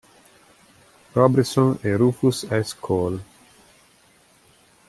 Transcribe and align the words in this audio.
Robertson 1.13 1.77
e 1.83 1.93
Rufus 1.95 2.47
S. 2.49 2.73
Cole. 2.79 3.21